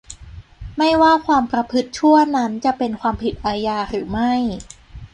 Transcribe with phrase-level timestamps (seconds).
[0.77, 4.33] ไม่ว่าความประพฤติชั่วนั้นจะเป็นความผิดอาญาหรือไม่